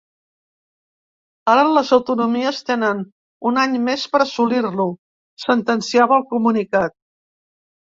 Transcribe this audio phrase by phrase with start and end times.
[1.55, 3.05] Ara, les autonomies tenen
[3.53, 4.91] un any més per assolir-lo,
[5.49, 7.03] sentenciava el comunicat.